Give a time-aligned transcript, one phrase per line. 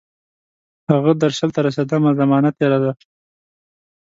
[0.91, 2.91] هغه درشل ته رسیدمه، زمانه تیره ده